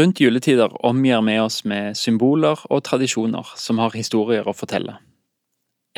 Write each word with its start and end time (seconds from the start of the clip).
Rundt 0.00 0.20
juletider 0.20 0.72
omgir 0.86 1.20
vi 1.26 1.34
oss 1.42 1.58
med 1.68 1.96
symboler 1.98 2.60
og 2.72 2.78
tradisjoner 2.86 3.48
som 3.60 3.80
har 3.82 3.92
historier 3.92 4.46
å 4.48 4.54
fortelle. 4.56 4.94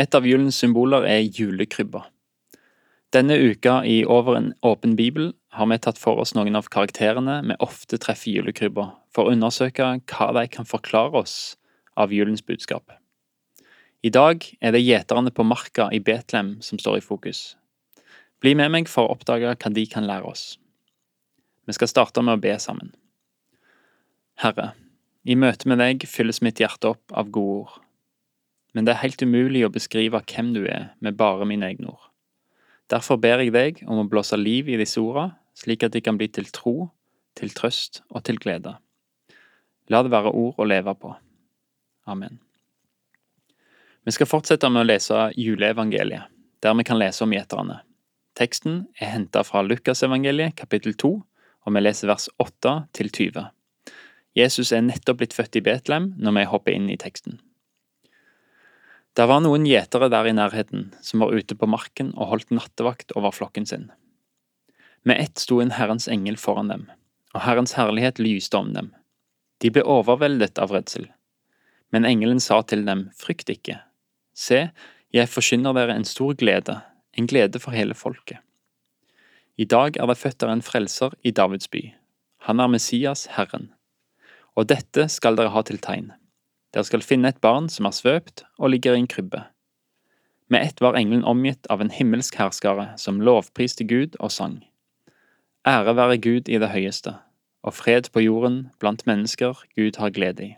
Et 0.00 0.14
av 0.18 0.24
julens 0.26 0.56
symboler 0.58 1.04
er 1.06 1.20
julekrybba. 1.22 2.00
Denne 3.14 3.36
uka 3.38 3.76
i 3.86 4.00
Over 4.02 4.38
en 4.40 4.48
åpen 4.66 4.96
bibel 4.98 5.28
har 5.54 5.68
vi 5.70 5.78
tatt 5.84 6.00
for 6.02 6.18
oss 6.18 6.34
noen 6.34 6.58
av 6.58 6.66
karakterene 6.72 7.36
vi 7.46 7.58
ofte 7.62 8.00
treffer 8.02 8.32
i 8.32 8.34
julekrybba, 8.40 8.88
for 9.14 9.28
å 9.28 9.36
undersøke 9.36 9.92
hva 10.00 10.28
de 10.34 10.44
kan 10.50 10.66
forklare 10.66 11.22
oss 11.22 11.36
av 11.94 12.10
julens 12.10 12.42
budskap. 12.42 12.90
I 14.02 14.10
dag 14.10 14.48
er 14.58 14.74
det 14.74 14.82
gjeterne 14.82 15.30
på 15.30 15.46
marka 15.46 15.92
i 15.94 16.00
Betlehem 16.02 16.56
som 16.64 16.80
står 16.80 16.98
i 16.98 17.04
fokus. 17.06 17.52
Bli 18.42 18.56
med 18.58 18.74
meg 18.74 18.90
for 18.90 19.06
å 19.06 19.14
oppdage 19.14 19.54
hva 19.54 19.72
de 19.78 19.86
kan 19.86 20.10
lære 20.10 20.26
oss. 20.26 20.56
Vi 21.70 21.78
skal 21.78 21.92
starte 21.92 22.26
med 22.26 22.40
å 22.40 22.42
be 22.42 22.56
sammen. 22.58 22.90
Herre, 24.42 24.72
i 25.22 25.36
møte 25.38 25.68
med 25.70 25.78
deg 25.78 26.02
fylles 26.10 26.40
mitt 26.42 26.58
hjerte 26.58 26.88
opp 26.96 27.12
av 27.14 27.28
gode 27.30 27.60
ord. 27.60 27.74
Men 28.74 28.88
det 28.88 28.96
er 28.96 29.04
helt 29.04 29.22
umulig 29.22 29.60
å 29.62 29.70
beskrive 29.70 30.18
hvem 30.18 30.48
du 30.56 30.64
er 30.66 30.88
med 30.98 31.14
bare 31.20 31.46
mine 31.46 31.68
egne 31.68 31.92
ord. 31.92 32.08
Derfor 32.90 33.20
ber 33.22 33.38
jeg 33.38 33.52
deg 33.54 33.78
om 33.86 34.00
å 34.02 34.08
blåse 34.10 34.34
liv 34.40 34.66
i 34.66 34.80
disse 34.80 34.98
ordene, 34.98 35.36
slik 35.54 35.86
at 35.86 35.94
de 35.94 36.02
kan 36.02 36.18
bli 36.18 36.26
til 36.26 36.50
tro, 36.50 36.88
til 37.38 37.54
trøst 37.54 38.02
og 38.10 38.24
til 38.26 38.42
glede. 38.42 38.74
La 39.86 40.02
det 40.02 40.10
være 40.10 40.34
ord 40.34 40.58
å 40.58 40.66
leve 40.66 40.96
på. 40.98 41.14
Amen. 42.10 42.40
Vi 44.02 44.18
skal 44.18 44.26
fortsette 44.26 44.66
med 44.74 44.82
å 44.82 44.90
lese 44.90 45.28
juleevangeliet, 45.38 46.26
der 46.58 46.74
vi 46.74 46.90
kan 46.90 46.98
lese 46.98 47.22
om 47.22 47.38
gjeterne. 47.38 47.84
Teksten 48.34 48.88
er 48.98 49.14
hentet 49.14 49.46
fra 49.46 49.62
Lukasevangeliet 49.62 50.58
kapittel 50.58 50.98
2, 50.98 51.16
og 51.62 51.76
vi 51.76 51.86
leser 51.86 52.10
vers 52.10 52.26
8 52.42 52.78
til 52.98 53.12
20. 53.12 53.52
Jesus 54.38 54.72
er 54.72 54.84
nettopp 54.84 55.20
blitt 55.20 55.34
født 55.36 55.58
i 55.60 55.64
Betlehem 55.64 56.12
når 56.16 56.36
vi 56.38 56.44
hopper 56.48 56.76
inn 56.76 56.88
i 56.92 56.98
teksten. 57.00 57.40
Det 59.12 59.26
var 59.28 59.42
noen 59.44 59.66
gjetere 59.68 60.08
der 60.08 60.30
i 60.30 60.32
nærheten 60.32 60.86
som 61.04 61.20
var 61.20 61.34
ute 61.36 61.56
på 61.58 61.68
marken 61.68 62.14
og 62.16 62.30
holdt 62.30 62.54
nattevakt 62.54 63.12
over 63.18 63.34
flokken 63.36 63.68
sin. 63.68 63.90
Med 65.04 65.20
ett 65.20 65.42
sto 65.42 65.60
en 65.60 65.74
Herrens 65.76 66.08
engel 66.08 66.38
foran 66.40 66.70
dem, 66.72 66.86
og 67.34 67.44
Herrens 67.44 67.74
herlighet 67.76 68.22
lyste 68.22 68.56
om 68.56 68.72
dem. 68.72 68.92
De 69.60 69.68
ble 69.70 69.84
overveldet 69.84 70.56
av 70.62 70.72
redsel. 70.72 71.10
Men 71.92 72.08
engelen 72.08 72.40
sa 72.40 72.62
til 72.64 72.86
dem, 72.86 73.10
frykt 73.18 73.52
ikke. 73.52 73.76
Se, 74.32 74.70
jeg 75.12 75.28
forkynner 75.28 75.76
dere 75.76 75.98
en 75.98 76.08
stor 76.08 76.32
glede, 76.40 76.78
en 77.12 77.28
glede 77.28 77.60
for 77.60 77.76
hele 77.76 77.94
folket. 77.98 78.40
I 79.60 79.68
dag 79.68 79.98
er 80.00 80.08
det 80.08 80.16
født 80.16 80.40
der 80.40 80.54
en 80.54 80.64
frelser 80.64 81.12
i 81.20 81.34
Davids 81.36 81.68
by. 81.68 81.82
Han 82.48 82.60
er 82.64 82.72
Messias, 82.72 83.26
Herren. 83.36 83.74
Og 84.56 84.68
dette 84.68 85.08
skal 85.12 85.38
dere 85.38 85.52
ha 85.54 85.62
til 85.64 85.80
tegn. 85.82 86.10
Dere 86.72 86.88
skal 86.88 87.04
finne 87.04 87.32
et 87.32 87.40
barn 87.44 87.68
som 87.72 87.88
er 87.88 87.96
svøpt 87.96 88.44
og 88.58 88.72
ligger 88.72 88.96
i 88.96 89.02
en 89.02 89.08
krybbe. 89.08 89.44
Med 90.52 90.66
ett 90.66 90.80
var 90.84 90.96
engelen 90.98 91.24
omgitt 91.24 91.66
av 91.72 91.80
en 91.80 91.92
himmelsk 91.92 92.36
herskare 92.36 92.90
som 93.00 93.20
lovpriste 93.24 93.84
Gud 93.88 94.18
og 94.20 94.32
sang. 94.32 94.60
Ære 95.68 95.94
være 95.96 96.18
Gud 96.20 96.48
i 96.48 96.58
det 96.60 96.72
høyeste, 96.72 97.14
og 97.62 97.76
fred 97.78 98.10
på 98.12 98.24
jorden 98.24 98.66
blant 98.82 99.06
mennesker 99.08 99.62
Gud 99.76 99.96
har 100.02 100.12
glede 100.12 100.44
i. 100.44 100.50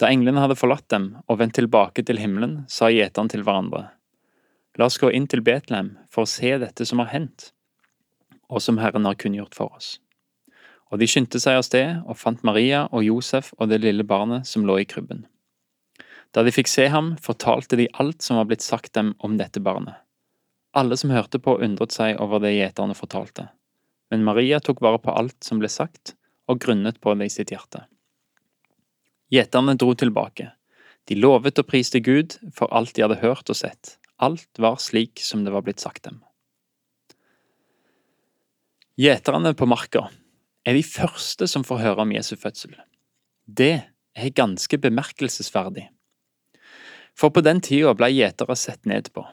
Da 0.00 0.08
englene 0.08 0.40
hadde 0.40 0.56
forlatt 0.56 0.88
dem 0.90 1.16
og 1.26 1.42
vendt 1.42 1.58
tilbake 1.58 2.04
til 2.06 2.22
himmelen, 2.22 2.62
sa 2.68 2.88
gjeterne 2.88 3.30
til 3.32 3.44
hverandre, 3.44 3.90
La 4.80 4.86
oss 4.88 4.96
gå 4.96 5.10
inn 5.12 5.26
til 5.28 5.42
Betlehem 5.44 5.98
for 6.08 6.24
å 6.24 6.30
se 6.30 6.54
dette 6.62 6.86
som 6.88 7.02
har 7.02 7.10
hendt, 7.12 7.50
og 8.48 8.62
som 8.64 8.78
Herren 8.80 9.04
har 9.04 9.18
kunngjort 9.20 9.56
for 9.56 9.74
oss. 9.76 9.98
Og 10.92 11.00
de 11.00 11.08
skyndte 11.08 11.40
seg 11.40 11.56
av 11.56 11.64
sted 11.64 12.02
og 12.04 12.18
fant 12.20 12.42
Maria 12.44 12.84
og 12.92 13.06
Josef 13.06 13.54
og 13.56 13.70
det 13.72 13.80
lille 13.80 14.04
barnet 14.04 14.44
som 14.48 14.66
lå 14.68 14.82
i 14.82 14.88
krybben. 14.88 15.24
Da 16.36 16.44
de 16.44 16.52
fikk 16.52 16.68
se 16.68 16.86
ham, 16.92 17.14
fortalte 17.20 17.78
de 17.80 17.88
alt 18.00 18.24
som 18.24 18.38
var 18.38 18.48
blitt 18.48 18.64
sagt 18.64 18.92
dem 18.96 19.14
om 19.24 19.38
dette 19.40 19.60
barnet. 19.60 19.96
Alle 20.76 20.96
som 20.96 21.12
hørte 21.12 21.40
på, 21.40 21.58
undret 21.64 21.92
seg 21.92 22.20
over 22.20 22.40
det 22.40 22.54
gjeterne 22.54 22.96
fortalte. 22.96 23.48
Men 24.12 24.24
Maria 24.24 24.60
tok 24.60 24.80
vare 24.84 25.00
på 25.00 25.12
alt 25.12 25.36
som 25.44 25.60
ble 25.60 25.68
sagt, 25.72 26.14
og 26.48 26.60
grunnet 26.64 27.00
på 27.00 27.12
det 27.16 27.28
i 27.28 27.32
sitt 27.32 27.52
hjerte. 27.52 27.84
Gjeterne 29.32 29.76
dro 29.80 29.92
tilbake. 29.96 30.50
De 31.08 31.16
lovet 31.16 31.60
og 31.60 31.68
priste 31.68 32.00
Gud 32.04 32.36
for 32.56 32.72
alt 32.72 32.94
de 32.96 33.04
hadde 33.04 33.20
hørt 33.20 33.48
og 33.52 33.56
sett. 33.56 33.96
Alt 34.20 34.48
var 34.60 34.80
slik 34.80 35.20
som 35.24 35.44
det 35.44 35.52
var 35.52 35.64
blitt 35.64 35.80
sagt 35.80 36.04
dem. 36.08 36.20
Gjeterne 39.00 39.54
på 39.56 39.68
marka 39.68 40.10
er 40.66 40.78
de 40.78 40.84
første 40.86 41.48
som 41.50 41.64
får 41.66 41.82
høre 41.82 42.04
om 42.04 42.12
Jesu 42.14 42.34
fødsel. 42.38 42.74
Det 43.46 43.82
er 44.14 44.36
ganske 44.36 44.78
bemerkelsesverdig. 44.78 45.88
For 47.18 47.34
på 47.34 47.42
den 47.44 47.60
tida 47.64 47.92
ble 47.96 48.08
gjetere 48.12 48.56
sett 48.56 48.86
ned 48.88 49.10
på. 49.14 49.24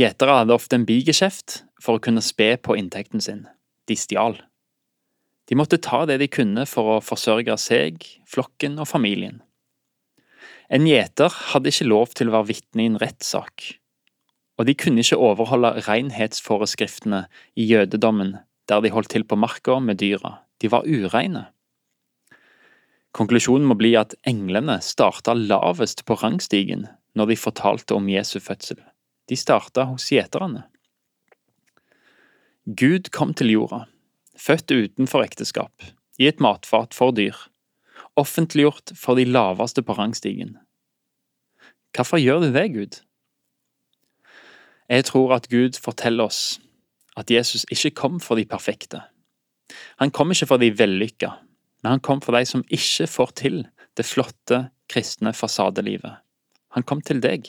Gjetere 0.00 0.38
hadde 0.40 0.56
ofte 0.56 0.78
en 0.78 0.86
bigeskjeft 0.88 1.60
for 1.82 1.98
å 1.98 2.02
kunne 2.02 2.24
spe 2.24 2.54
på 2.62 2.76
inntekten 2.78 3.22
sin. 3.22 3.44
De 3.90 3.96
stjal. 3.98 4.38
De 5.50 5.58
måtte 5.58 5.80
ta 5.82 6.04
det 6.06 6.20
de 6.22 6.30
kunne 6.30 6.64
for 6.70 6.96
å 6.96 7.02
forsørge 7.04 7.56
seg, 7.58 8.04
flokken 8.30 8.78
og 8.80 8.88
familien. 8.88 9.40
En 10.70 10.86
gjeter 10.86 11.34
hadde 11.50 11.72
ikke 11.72 11.88
lov 11.90 12.14
til 12.14 12.30
å 12.30 12.36
være 12.36 12.52
vitne 12.52 12.84
i 12.84 12.90
en 12.92 13.00
rettssak, 13.02 13.64
og 14.54 14.68
de 14.68 14.76
kunne 14.78 15.02
ikke 15.02 15.18
overholde 15.18 15.72
renhetsforeskriftene 15.88 17.24
i 17.58 17.66
jødedommen 17.66 18.36
der 18.70 18.82
de 18.84 18.92
holdt 18.94 19.10
til 19.10 19.26
på 19.26 19.38
marka 19.38 19.80
med 19.82 19.98
dyra. 19.98 20.38
De 20.62 20.70
var 20.70 20.86
ureine. 20.86 21.48
Konklusjonen 23.16 23.66
må 23.66 23.74
bli 23.74 23.96
at 23.98 24.14
englene 24.28 24.78
starta 24.86 25.34
lavest 25.34 26.04
på 26.06 26.14
rangstigen 26.20 26.86
når 27.18 27.32
de 27.32 27.40
fortalte 27.42 27.96
om 27.96 28.06
Jesu 28.08 28.38
fødsel. 28.38 28.78
De 29.26 29.38
starta 29.38 29.88
hos 29.90 30.06
gjeterne. 30.12 30.68
Gud 32.66 33.10
kom 33.10 33.32
til 33.34 33.50
jorda, 33.50 33.84
født 34.38 34.70
utenfor 34.70 35.24
ekteskap, 35.26 35.72
i 36.22 36.28
et 36.30 36.42
matfat 36.44 36.94
for 36.94 37.10
dyr, 37.16 37.34
offentliggjort 38.20 38.92
for 38.94 39.18
de 39.18 39.24
laveste 39.26 39.82
på 39.82 39.96
rangstigen. 39.98 40.54
Hvorfor 41.96 42.20
gjør 42.22 42.44
du 42.44 42.52
det, 42.54 42.66
Gud? 42.76 43.00
Jeg 44.90 45.06
tror 45.10 45.34
at 45.34 45.48
Gud 45.50 45.78
forteller 45.82 46.30
oss 46.30 46.60
at 47.18 47.30
Jesus 47.30 47.66
ikke 47.70 47.94
kom 47.98 48.20
for 48.22 48.38
de 48.38 48.46
perfekte. 48.48 49.02
Han 50.02 50.12
kom 50.14 50.32
ikke 50.34 50.48
for 50.50 50.62
de 50.62 50.70
vellykka, 50.74 51.30
men 51.82 51.96
han 51.96 52.04
kom 52.04 52.22
for 52.22 52.36
de 52.36 52.44
som 52.48 52.64
ikke 52.68 53.08
får 53.10 53.32
til 53.40 53.62
det 53.98 54.06
flotte, 54.06 54.68
kristne 54.90 55.32
fasadelivet. 55.36 56.20
Han 56.74 56.86
kom 56.86 57.02
til 57.02 57.22
deg. 57.22 57.46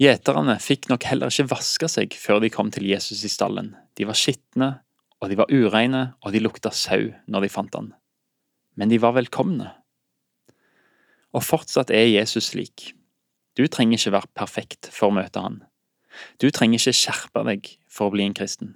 Gjeterne 0.00 0.56
fikk 0.58 0.88
nok 0.90 1.06
heller 1.06 1.30
ikke 1.30 1.52
vaske 1.52 1.88
seg 1.90 2.16
før 2.18 2.40
de 2.42 2.50
kom 2.52 2.72
til 2.74 2.86
Jesus 2.88 3.22
i 3.24 3.30
stallen. 3.30 3.74
De 3.94 4.08
var 4.08 4.18
skitne, 4.18 4.70
og 5.22 5.30
de 5.30 5.38
var 5.38 5.52
ureine, 5.52 6.16
og 6.24 6.34
de 6.34 6.42
lukta 6.42 6.72
sau 6.74 7.12
når 7.30 7.46
de 7.46 7.52
fant 7.52 7.78
han. 7.78 7.92
Men 8.74 8.90
de 8.90 8.98
var 9.00 9.14
velkomne. 9.16 9.70
Og 11.34 11.44
fortsatt 11.46 11.92
er 11.94 12.10
Jesus 12.10 12.50
slik. 12.52 12.92
Du 13.54 13.66
trenger 13.70 14.00
ikke 14.00 14.16
være 14.16 14.32
perfekt 14.34 14.90
for 14.90 15.10
å 15.10 15.14
møte 15.14 15.40
han. 15.40 15.62
Du 16.38 16.50
trenger 16.50 16.78
ikke 16.78 16.96
skjerpe 16.96 17.44
deg 17.48 17.68
for 17.90 18.08
å 18.08 18.14
bli 18.14 18.26
en 18.26 18.36
kristen. 18.36 18.74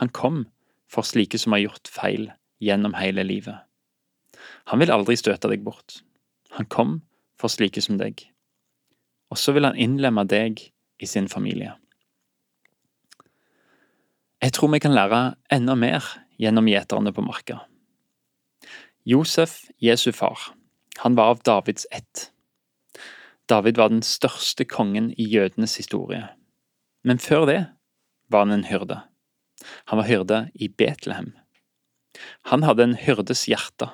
Han 0.00 0.12
kom 0.12 0.44
for 0.90 1.06
slike 1.06 1.38
som 1.40 1.54
har 1.56 1.64
gjort 1.64 1.90
feil 1.90 2.30
gjennom 2.62 2.96
hele 2.98 3.24
livet. 3.26 3.62
Han 4.70 4.82
vil 4.82 4.92
aldri 4.92 5.16
støte 5.18 5.50
deg 5.50 5.64
bort. 5.66 6.00
Han 6.56 6.68
kom 6.70 7.00
for 7.40 7.52
slike 7.52 7.82
som 7.84 7.98
deg. 8.00 8.26
Og 9.30 9.40
så 9.40 9.54
vil 9.56 9.66
han 9.66 9.78
innlemme 9.78 10.26
deg 10.28 10.60
i 11.02 11.08
sin 11.08 11.28
familie. 11.28 11.74
Jeg 14.42 14.52
tror 14.52 14.70
vi 14.72 14.82
kan 14.82 14.94
lære 14.94 15.34
enda 15.52 15.74
mer 15.74 16.04
gjennom 16.38 16.68
gjeterne 16.68 17.12
på 17.12 17.24
marka. 17.24 17.62
Josef, 19.06 19.64
Jesu 19.82 20.12
far, 20.12 20.52
han 20.98 21.16
var 21.16 21.34
av 21.34 21.42
Davids 21.46 21.86
ett. 21.90 22.30
David 23.48 23.76
var 23.76 23.88
den 23.88 24.02
største 24.02 24.64
kongen 24.64 25.12
i 25.16 25.28
jødenes 25.30 25.76
historie. 25.78 26.26
Men 27.06 27.22
før 27.22 27.46
det 27.46 27.60
var 28.32 28.42
han 28.44 28.56
en 28.56 28.66
hyrde. 28.66 28.98
Han 29.90 30.00
var 30.00 30.08
hyrde 30.10 30.40
i 30.58 30.68
Betlehem. 30.68 31.30
Han 32.50 32.64
hadde 32.66 32.82
en 32.82 32.98
hyrdes 32.98 33.44
hjerte, 33.46 33.88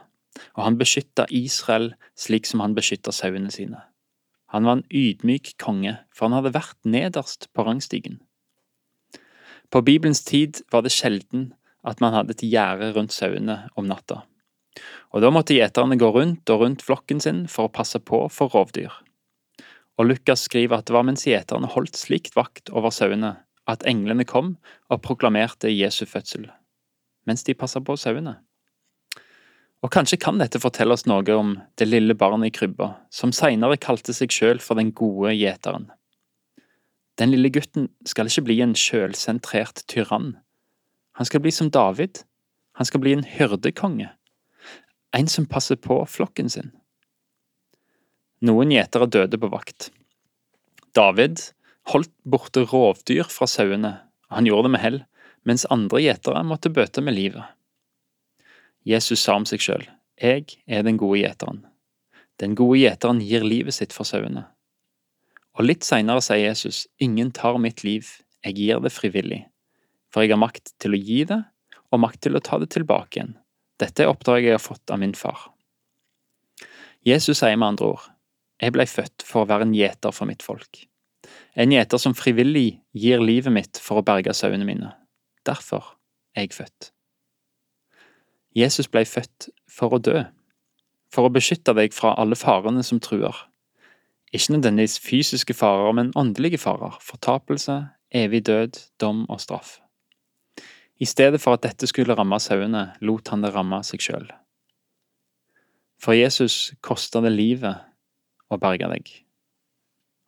og 0.57 0.65
han 0.65 0.79
beskytta 0.81 1.27
Israel 1.29 1.93
slik 2.17 2.49
som 2.49 2.63
han 2.65 2.77
beskytta 2.79 3.13
sauene 3.13 3.53
sine. 3.53 3.83
Han 4.53 4.65
var 4.69 4.79
en 4.79 4.87
ydmyk 4.89 5.55
konge, 5.61 5.99
for 6.13 6.29
han 6.29 6.39
hadde 6.39 6.55
vært 6.57 6.79
nederst 6.89 7.51
på 7.53 7.67
rangstigen. 7.69 8.21
På 9.73 9.85
Bibelens 9.85 10.25
tid 10.25 10.63
var 10.73 10.85
det 10.85 10.93
sjelden 10.93 11.51
at 11.85 12.01
man 12.01 12.17
hadde 12.17 12.37
et 12.37 12.45
gjerde 12.47 12.93
rundt 12.97 13.13
sauene 13.13 13.63
om 13.77 13.89
natta, 13.89 14.23
og 15.13 15.25
da 15.25 15.33
måtte 15.33 15.57
gjeterne 15.57 15.99
gå 16.01 16.09
rundt 16.15 16.49
og 16.53 16.65
rundt 16.65 16.85
flokken 16.85 17.21
sin 17.21 17.45
for 17.49 17.69
å 17.69 17.73
passe 17.73 18.01
på 18.01 18.25
for 18.33 18.53
rovdyr 18.53 18.93
og 19.99 20.09
Lukas 20.09 20.47
skriver 20.49 20.81
at 20.81 20.89
det 20.89 20.97
var 20.97 21.07
mens 21.07 21.27
gjeterne 21.29 21.71
holdt 21.75 21.99
slikt 21.99 22.37
vakt 22.39 22.73
over 22.73 22.95
sauene, 22.95 23.37
at 23.69 23.85
englene 23.87 24.25
kom 24.27 24.57
og 24.91 25.03
proklamerte 25.05 25.71
Jesu 25.71 26.05
fødsel. 26.07 26.51
mens 27.25 27.45
de 27.47 27.55
passa 27.55 27.79
på 27.79 27.95
sauene. 27.97 28.33
Og 29.83 29.91
kanskje 29.95 30.19
kan 30.19 30.41
dette 30.41 30.59
fortelle 30.59 30.91
oss 30.95 31.07
noe 31.07 31.35
om 31.37 31.53
det 31.79 31.87
lille 31.87 32.15
barnet 32.19 32.51
i 32.51 32.55
krybba, 32.55 32.89
som 33.11 33.31
seinere 33.31 33.77
kalte 33.79 34.11
seg 34.15 34.35
sjøl 34.35 34.59
for 34.59 34.75
den 34.75 34.91
gode 34.91 35.31
gjeteren. 35.37 35.87
Den 37.19 37.31
lille 37.31 37.51
gutten 37.55 37.87
skal 38.07 38.27
ikke 38.27 38.43
bli 38.49 38.61
en 38.65 38.75
sjølsentrert 38.75 39.85
tyrann. 39.87 40.37
Han 41.15 41.29
skal 41.29 41.43
bli 41.45 41.53
som 41.55 41.71
David. 41.71 42.25
Han 42.75 42.89
skal 42.89 43.03
bli 43.05 43.13
en 43.15 43.27
hyrdekonge. 43.27 44.09
En 45.13 45.29
som 45.29 45.47
passer 45.47 45.77
på 45.77 46.01
flokken 46.09 46.49
sin. 46.51 46.73
Noen 48.43 48.73
gjetere 48.75 49.07
døde 49.07 49.39
på 49.39 49.49
vakt. 49.53 49.93
David 50.99 51.39
holdt 51.93 52.11
borte 52.27 52.65
rovdyr 52.67 53.29
fra 53.31 53.47
sauene, 53.47 53.93
han 54.33 54.49
gjorde 54.49 54.67
det 54.67 54.73
med 54.75 54.83
hell, 54.83 54.99
mens 55.47 55.67
andre 55.71 56.01
gjetere 56.03 56.43
måtte 56.47 56.73
bøte 56.75 57.05
med 57.07 57.15
livet. 57.15 57.45
Jesus 58.83 59.23
sa 59.23 59.37
om 59.39 59.47
seg 59.47 59.63
sjøl, 59.63 59.85
Jeg 60.19 60.59
er 60.67 60.83
den 60.83 60.99
gode 60.99 61.21
gjeteren. 61.21 61.63
Den 62.39 62.57
gode 62.59 62.81
gjeteren 62.81 63.23
gir 63.23 63.47
livet 63.47 63.75
sitt 63.75 63.95
for 63.95 64.07
sauene. 64.07 64.49
Og 65.55 65.67
litt 65.67 65.87
seinere 65.87 66.23
sier 66.25 66.49
Jesus, 66.49 66.89
Ingen 66.99 67.31
tar 67.31 67.59
mitt 67.63 67.85
liv, 67.85 68.09
jeg 68.43 68.59
gir 68.59 68.83
det 68.83 68.91
frivillig, 68.91 69.45
for 70.11 70.23
jeg 70.23 70.35
har 70.35 70.43
makt 70.43 70.75
til 70.83 70.97
å 70.97 70.99
gi 70.99 71.23
det, 71.31 71.43
og 71.93 72.03
makt 72.03 72.25
til 72.27 72.37
å 72.37 72.43
ta 72.43 72.59
det 72.59 72.73
tilbake 72.75 73.21
igjen. 73.21 73.37
Dette 73.79 74.03
er 74.03 74.11
oppdraget 74.11 74.51
jeg 74.51 74.59
har 74.59 74.65
fått 74.65 74.91
av 74.91 74.99
min 74.99 75.15
far. 75.15 75.53
Jesus 77.07 77.39
sier 77.39 77.57
med 77.59 77.75
andre 77.75 77.95
ord, 77.95 78.12
Jeg 78.63 78.75
blei 78.77 78.87
født 78.87 79.25
for 79.27 79.43
å 79.43 79.51
være 79.51 79.67
en 79.67 79.75
gjeter 79.75 80.15
for 80.15 80.31
mitt 80.31 80.45
folk. 80.47 80.85
En 81.59 81.73
gjeter 81.75 81.99
som 81.99 82.15
frivillig 82.15 82.79
gir 82.95 83.23
livet 83.23 83.53
mitt 83.53 83.81
for 83.83 83.99
å 83.99 84.07
berge 84.07 84.35
sauene 84.37 84.67
mine. 84.67 84.93
Derfor 85.47 85.97
er 86.37 86.47
jeg 86.47 86.55
født. 86.55 86.93
Jesus 88.55 88.89
ble 88.93 89.03
født 89.09 89.49
for 89.71 89.97
å 89.97 90.01
dø, 90.01 90.23
for 91.13 91.27
å 91.27 91.33
beskytte 91.33 91.75
deg 91.75 91.95
fra 91.97 92.15
alle 92.21 92.39
farene 92.39 92.85
som 92.87 93.01
truer. 93.03 93.35
Ikke 94.33 94.55
nødvendigvis 94.55 95.01
fysiske 95.03 95.57
farer, 95.57 95.93
men 95.97 96.13
åndelige 96.17 96.61
farer, 96.63 96.97
fortapelse, 97.05 97.83
evig 98.15 98.45
død, 98.49 98.79
dom 99.01 99.25
og 99.29 99.43
straff. 99.43 99.81
I 101.03 101.09
stedet 101.09 101.41
for 101.43 101.57
at 101.57 101.65
dette 101.67 101.89
skulle 101.91 102.15
ramme 102.15 102.39
sauene, 102.41 102.93
lot 103.03 103.33
han 103.33 103.43
det 103.43 103.51
ramme 103.57 103.83
seg 103.85 104.05
sjøl. 104.05 104.29
For 106.01 106.15
Jesus 106.17 106.73
kosta 106.85 107.21
det 107.25 107.35
livet 107.35 107.92
å 108.55 108.61
berge 108.63 108.89
deg. 108.93 109.11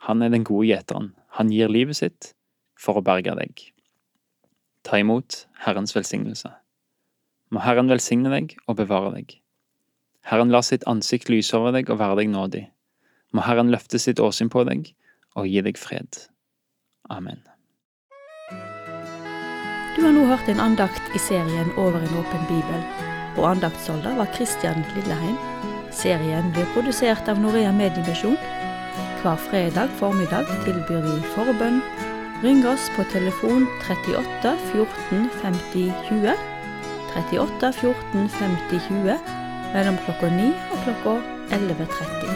Han 0.09 0.23
er 0.23 0.33
den 0.33 0.45
gode 0.45 0.69
gjeteren. 0.69 1.13
Han 1.39 1.53
gir 1.53 1.73
livet 1.73 2.01
sitt 2.01 2.35
for 2.79 2.99
å 2.99 3.05
berge 3.05 3.33
deg. 3.39 3.71
Ta 4.85 5.01
imot 5.01 5.47
Herrens 5.65 5.95
velsignelse. 5.97 6.51
Må 7.53 7.63
Herren 7.65 7.89
velsigne 7.89 8.33
deg 8.33 8.57
og 8.67 8.79
bevare 8.83 9.15
deg. 9.15 9.39
Herren 10.25 10.53
lar 10.53 10.65
sitt 10.65 10.85
ansikt 10.89 11.31
lyse 11.33 11.57
over 11.57 11.73
deg 11.77 11.91
og 11.93 12.01
være 12.01 12.21
deg 12.23 12.31
nådig. 12.33 12.65
Må 13.37 13.45
Herren 13.45 13.73
løfte 13.73 14.01
sitt 14.01 14.21
åsyn 14.21 14.53
på 14.53 14.65
deg 14.69 14.93
og 15.35 15.49
gi 15.49 15.65
deg 15.65 15.81
fred. 15.81 16.21
Amen. 17.13 17.43
Du 19.95 20.03
har 20.03 20.15
nå 20.15 20.25
hørt 20.27 20.49
en 20.51 20.61
andakt 20.61 21.15
i 21.15 21.21
serien 21.23 21.71
Over 21.79 22.01
en 22.03 22.17
åpen 22.19 22.49
bibel, 22.49 22.81
og 23.37 23.51
andaktsholder 23.53 24.17
var 24.19 24.33
Kristian 24.35 24.83
Lilleheim. 24.97 25.39
Serien 25.95 26.51
blir 26.53 26.67
produsert 26.75 27.29
av 27.31 27.39
Norea 27.41 27.73
Mediemisjon. 27.73 28.37
Hver 29.23 29.39
fredag 29.47 29.93
formiddag 30.01 30.51
tilbyr 30.65 31.05
vi 31.07 31.15
forbønn. 31.37 31.81
Ring 32.43 32.65
oss 32.69 32.91
på 32.97 33.07
telefon 33.13 33.69
38 33.87 34.57
14 34.73 35.31
50 35.41 35.93
20 36.11 36.35
38 37.15 37.73
14 37.79 38.29
50 38.39 38.83
20 38.89 39.19
mellom 39.75 39.99
klokka 40.05 40.31
9 40.35 40.51
og 40.75 40.83
klokka 40.85 41.15
11.30. 41.55 42.35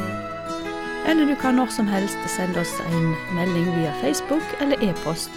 Eller 1.09 1.27
du 1.27 1.35
kan 1.41 1.59
når 1.59 1.73
som 1.75 1.89
helst 1.89 2.19
sende 2.31 2.61
oss 2.63 2.75
en 2.87 3.15
melding 3.37 3.69
via 3.79 3.93
Facebook 4.03 4.45
eller 4.61 4.81
e-post. 4.85 5.33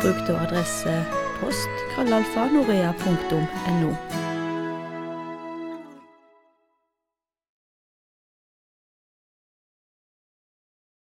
Bruk 0.00 0.24
da 0.28 0.38
adresse 0.46 1.02
post 1.40 1.84
krøllalfa 1.94 2.48
norea.no. 2.54 3.92